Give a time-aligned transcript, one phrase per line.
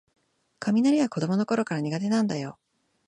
[0.59, 2.57] 雷は子どものころから苦手なんだよ